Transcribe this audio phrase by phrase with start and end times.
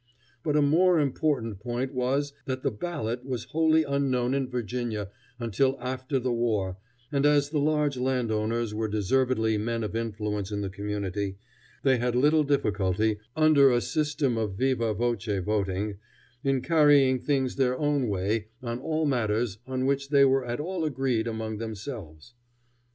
[0.43, 5.77] But a more important point was that the ballot was wholly unknown in Virginia until
[5.79, 6.77] after the war,
[7.11, 11.37] and as the large landowners were deservedly men of influence in the community,
[11.83, 15.99] they had little difficulty, under a system of viva voce voting,
[16.43, 20.83] in carrying things their own way on all matters on which they were at all
[20.83, 22.33] agreed among themselves.